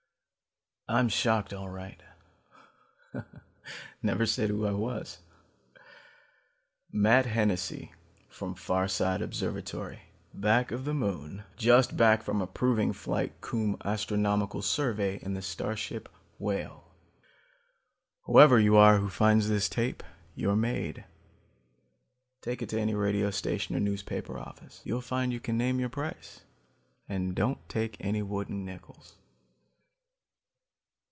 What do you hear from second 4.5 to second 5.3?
I was.